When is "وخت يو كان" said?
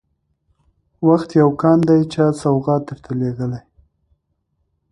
1.07-1.79